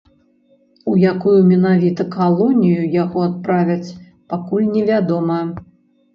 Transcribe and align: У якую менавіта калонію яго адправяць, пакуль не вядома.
У 0.91 0.93
якую 1.11 1.33
менавіта 1.51 2.05
калонію 2.15 2.81
яго 3.03 3.19
адправяць, 3.29 3.95
пакуль 4.35 4.67
не 4.75 4.83
вядома. 4.91 5.41